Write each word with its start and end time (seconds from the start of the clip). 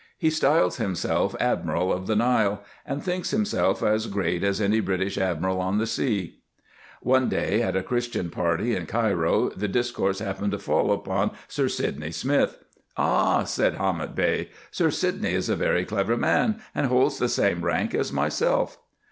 He 0.17 0.31
styles 0.31 0.77
himself 0.77 1.35
admiral 1.39 1.93
of 1.93 2.07
the 2.07 2.15
Nile, 2.15 2.63
and 2.87 3.03
thinks 3.03 3.29
himself 3.29 3.83
as 3.83 4.07
great 4.07 4.43
as 4.43 4.59
any 4.59 4.79
British 4.79 5.15
admiral 5.19 5.61
on 5.61 5.77
the 5.77 5.85
sea. 5.85 6.39
One 7.01 7.29
day 7.29 7.61
at 7.61 7.75
a 7.75 7.83
christian 7.83 8.31
party 8.31 8.75
in 8.75 8.87
Cairo, 8.87 9.49
the 9.49 9.67
discourse 9.67 10.17
happened 10.17 10.53
to 10.53 10.57
fall 10.57 10.91
upon 10.91 11.29
Sir 11.47 11.67
Sydney 11.69 12.09
Smith;" 12.09 12.57
Ah!" 12.97 13.43
said 13.43 13.75
Hamet 13.75 14.15
Bey," 14.15 14.49
Sir 14.71 14.89
Sydney 14.89 15.35
is 15.35 15.49
a 15.49 15.55
very 15.55 15.85
clever 15.85 16.17
man, 16.17 16.59
and 16.73 16.87
holds 16.87 17.19
tbe 17.19 17.29
same 17.29 17.63
rank 17.63 17.93
as 17.93 18.11
myself." 18.11 18.79